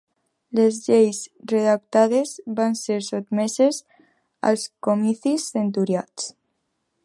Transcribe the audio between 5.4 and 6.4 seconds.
centuriats.